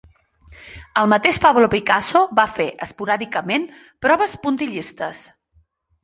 El 1.01 1.09
mateix 1.11 1.39
Pablo 1.41 1.67
Picasso 1.73 2.21
va 2.39 2.45
fer 2.53 2.65
esporàdicament 2.85 3.67
proves 4.07 4.33
puntillistes. 4.47 5.21